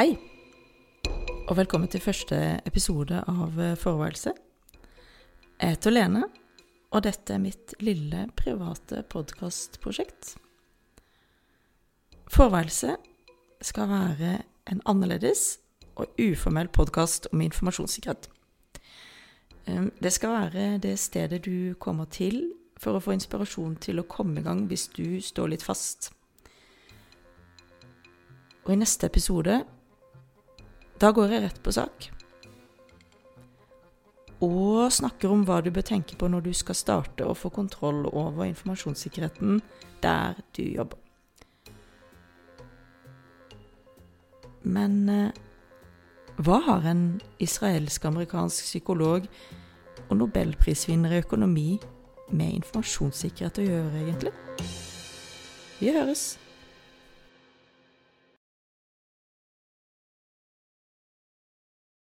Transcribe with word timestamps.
Hei, 0.00 0.14
og 1.44 1.58
velkommen 1.58 1.90
til 1.92 2.00
første 2.00 2.36
episode 2.64 3.18
av 3.28 3.58
eh, 3.60 3.74
Forværelse. 3.76 4.30
Jeg 5.60 5.74
heter 5.74 5.92
Lene, 5.92 6.22
og 6.88 7.02
dette 7.04 7.34
er 7.34 7.42
mitt 7.42 7.74
lille 7.84 8.22
private 8.32 9.02
podkastprosjekt. 9.12 10.38
Forværelse 12.32 12.94
skal 13.60 13.90
være 13.90 14.30
en 14.72 14.80
annerledes 14.88 15.58
og 16.00 16.16
uformell 16.16 16.70
podkast 16.72 17.28
om 17.34 17.42
informasjonssikkerhet. 17.44 18.30
Ehm, 19.66 19.90
det 20.00 20.12
skal 20.16 20.32
være 20.32 20.78
det 20.78 20.94
stedet 20.98 21.42
du 21.44 21.74
kommer 21.74 22.08
til 22.08 22.54
for 22.80 22.96
å 22.96 23.02
få 23.04 23.12
inspirasjon 23.18 23.76
til 23.76 24.00
å 24.00 24.06
komme 24.08 24.40
i 24.40 24.46
gang 24.48 24.64
hvis 24.64 24.86
du 24.96 25.20
står 25.20 25.52
litt 25.52 25.66
fast. 25.66 26.08
Og 28.64 28.72
i 28.72 28.80
neste 28.80 29.12
episode 29.12 29.58
da 31.00 31.12
går 31.16 31.32
jeg 31.32 31.44
rett 31.46 31.60
på 31.64 31.72
sak. 31.72 32.10
Og 34.44 34.88
snakker 34.92 35.32
om 35.32 35.44
hva 35.48 35.60
du 35.64 35.68
bør 35.72 35.84
tenke 35.84 36.16
på 36.16 36.28
når 36.28 36.46
du 36.48 36.50
skal 36.56 36.76
starte 36.76 37.28
å 37.28 37.36
få 37.36 37.50
kontroll 37.52 38.06
over 38.08 38.46
informasjonssikkerheten 38.48 39.60
der 40.04 40.40
du 40.56 40.62
jobber. 40.64 40.98
Men 44.60 45.08
eh, 45.08 45.40
hva 46.40 46.60
har 46.64 46.84
en 46.88 47.20
israelsk-amerikansk 47.40 48.64
psykolog 48.64 49.26
og 50.08 50.14
nobelprisvinner 50.20 51.16
i 51.16 51.22
økonomi 51.24 51.70
med 52.30 52.60
informasjonssikkerhet 52.60 53.60
å 53.60 53.66
gjøre, 53.66 54.04
egentlig? 54.04 54.32
Vi 55.80 55.92
høres! 55.96 56.30